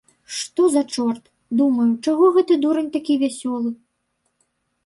[0.35, 1.23] Што за чорт,
[1.59, 3.69] думаю, чаго гэты дурань такі вясёлы?